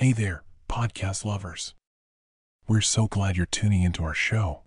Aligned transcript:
Hey 0.00 0.12
there, 0.12 0.44
podcast 0.68 1.24
lovers. 1.24 1.74
We're 2.68 2.82
so 2.82 3.08
glad 3.08 3.36
you're 3.36 3.46
tuning 3.46 3.82
into 3.82 4.04
our 4.04 4.14
show. 4.14 4.62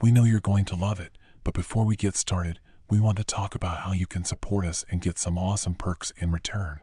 We 0.00 0.10
know 0.10 0.24
you're 0.24 0.40
going 0.40 0.64
to 0.64 0.74
love 0.74 0.98
it, 0.98 1.16
but 1.44 1.54
before 1.54 1.84
we 1.84 1.94
get 1.94 2.16
started, 2.16 2.58
we 2.90 2.98
want 2.98 3.18
to 3.18 3.24
talk 3.24 3.54
about 3.54 3.82
how 3.82 3.92
you 3.92 4.04
can 4.04 4.24
support 4.24 4.66
us 4.66 4.84
and 4.90 5.00
get 5.00 5.16
some 5.16 5.38
awesome 5.38 5.76
perks 5.76 6.12
in 6.16 6.32
return. 6.32 6.80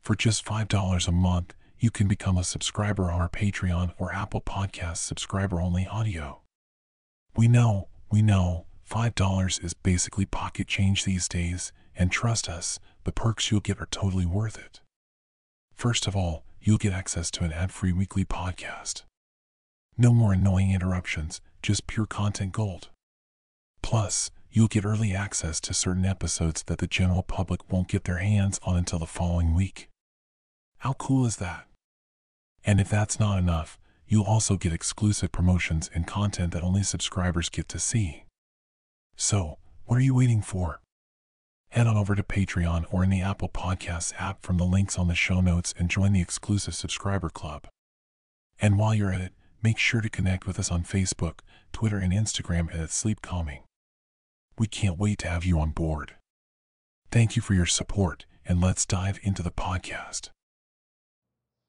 For 0.00 0.14
just 0.14 0.44
$5 0.44 1.08
a 1.08 1.10
month, 1.10 1.54
you 1.80 1.90
can 1.90 2.06
become 2.06 2.38
a 2.38 2.44
subscriber 2.44 3.10
on 3.10 3.20
our 3.20 3.28
Patreon 3.28 3.92
or 3.98 4.14
Apple 4.14 4.40
Podcast 4.40 4.98
subscriber 4.98 5.60
only 5.60 5.88
audio. 5.88 6.42
We 7.34 7.48
know, 7.48 7.88
we 8.12 8.22
know, 8.22 8.66
$5 8.88 9.64
is 9.64 9.74
basically 9.74 10.24
pocket 10.24 10.68
change 10.68 11.04
these 11.04 11.26
days, 11.26 11.72
and 11.96 12.12
trust 12.12 12.48
us, 12.48 12.78
the 13.02 13.10
perks 13.10 13.50
you'll 13.50 13.58
get 13.58 13.80
are 13.80 13.88
totally 13.90 14.24
worth 14.24 14.56
it. 14.56 14.78
First 15.74 16.06
of 16.06 16.14
all, 16.14 16.44
you'll 16.60 16.78
get 16.78 16.92
access 16.92 17.30
to 17.32 17.44
an 17.44 17.52
ad 17.52 17.72
free 17.72 17.92
weekly 17.92 18.24
podcast. 18.24 19.02
No 19.96 20.12
more 20.12 20.32
annoying 20.32 20.72
interruptions, 20.72 21.40
just 21.62 21.86
pure 21.86 22.06
content 22.06 22.52
gold. 22.52 22.88
Plus, 23.82 24.30
you'll 24.50 24.68
get 24.68 24.84
early 24.84 25.14
access 25.14 25.60
to 25.60 25.74
certain 25.74 26.04
episodes 26.04 26.62
that 26.64 26.78
the 26.78 26.86
general 26.86 27.22
public 27.22 27.70
won't 27.72 27.88
get 27.88 28.04
their 28.04 28.18
hands 28.18 28.60
on 28.62 28.76
until 28.76 28.98
the 28.98 29.06
following 29.06 29.54
week. 29.54 29.88
How 30.78 30.94
cool 30.94 31.26
is 31.26 31.36
that? 31.36 31.66
And 32.64 32.80
if 32.80 32.88
that's 32.88 33.18
not 33.20 33.38
enough, 33.38 33.78
you'll 34.06 34.24
also 34.24 34.56
get 34.56 34.72
exclusive 34.72 35.32
promotions 35.32 35.90
and 35.94 36.06
content 36.06 36.52
that 36.52 36.62
only 36.62 36.82
subscribers 36.82 37.48
get 37.48 37.68
to 37.68 37.78
see. 37.78 38.24
So, 39.16 39.58
what 39.84 39.96
are 39.96 40.02
you 40.02 40.14
waiting 40.14 40.42
for? 40.42 40.80
Head 41.70 41.86
on 41.86 41.96
over 41.96 42.16
to 42.16 42.22
Patreon 42.24 42.84
or 42.90 43.04
in 43.04 43.10
the 43.10 43.22
Apple 43.22 43.48
Podcasts 43.48 44.12
app 44.18 44.42
from 44.42 44.56
the 44.56 44.64
links 44.64 44.98
on 44.98 45.06
the 45.06 45.14
show 45.14 45.40
notes 45.40 45.72
and 45.78 45.88
join 45.88 46.12
the 46.12 46.20
exclusive 46.20 46.74
subscriber 46.74 47.30
club. 47.30 47.68
And 48.60 48.76
while 48.76 48.92
you're 48.92 49.12
at 49.12 49.20
it, 49.20 49.32
make 49.62 49.78
sure 49.78 50.00
to 50.00 50.10
connect 50.10 50.48
with 50.48 50.58
us 50.58 50.72
on 50.72 50.82
Facebook, 50.82 51.40
Twitter, 51.72 51.98
and 51.98 52.12
Instagram 52.12 52.74
at 52.76 52.90
Sleep 52.90 53.22
Calming. 53.22 53.62
We 54.58 54.66
can't 54.66 54.98
wait 54.98 55.20
to 55.20 55.28
have 55.28 55.44
you 55.44 55.60
on 55.60 55.70
board. 55.70 56.16
Thank 57.12 57.36
you 57.36 57.42
for 57.42 57.54
your 57.54 57.66
support, 57.66 58.26
and 58.44 58.60
let's 58.60 58.84
dive 58.84 59.20
into 59.22 59.42
the 59.42 59.52
podcast. 59.52 60.30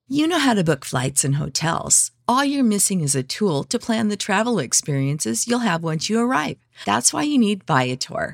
You 0.07 0.27
know 0.27 0.39
how 0.39 0.55
to 0.55 0.63
book 0.63 0.83
flights 0.83 1.23
and 1.23 1.35
hotels. 1.35 2.11
All 2.27 2.43
you're 2.43 2.63
missing 2.63 3.01
is 3.01 3.15
a 3.15 3.23
tool 3.23 3.63
to 3.65 3.77
plan 3.77 4.09
the 4.09 4.17
travel 4.17 4.57
experiences 4.57 5.47
you'll 5.47 5.59
have 5.59 5.83
once 5.83 6.09
you 6.09 6.19
arrive. 6.19 6.57
That's 6.85 7.13
why 7.13 7.23
you 7.23 7.37
need 7.37 7.63
Viator. 7.65 8.33